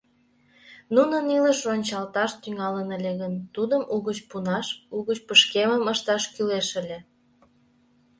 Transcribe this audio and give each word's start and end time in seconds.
Нунын 0.95 1.25
илыш 1.37 1.59
рончылташ 1.67 2.31
тӱҥалын 2.41 2.89
ыле 2.97 3.11
гын, 3.21 3.33
тудым 3.55 3.83
угыч 3.95 4.17
пунаш, 4.29 4.67
угыч 4.97 5.17
пышкемым 5.27 5.83
ышташ 5.93 6.23
кӱлеш 6.33 6.69
ыле... 6.81 6.97